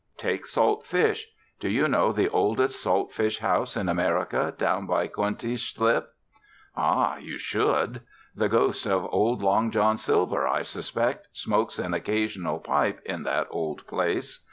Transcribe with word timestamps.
Take 0.17 0.47
salt 0.47 0.83
fish. 0.83 1.27
Do 1.59 1.69
you 1.69 1.87
know 1.87 2.11
the 2.11 2.27
oldest 2.27 2.81
salt 2.81 3.13
fish 3.13 3.37
house 3.37 3.77
in 3.77 3.87
America, 3.87 4.51
down 4.57 4.87
by 4.87 5.05
Coenties 5.05 5.59
Slip? 5.61 6.09
Ah! 6.75 7.17
you 7.17 7.37
should. 7.37 8.01
The 8.33 8.49
ghost 8.49 8.87
of 8.87 9.05
old 9.13 9.43
Long 9.43 9.69
John 9.69 9.97
Silver, 9.97 10.47
I 10.47 10.63
suspect, 10.63 11.27
smokes 11.33 11.77
an 11.77 11.93
occasional 11.93 12.57
pipe 12.59 12.99
in 13.05 13.21
that 13.25 13.45
old 13.51 13.85
place. 13.85 14.39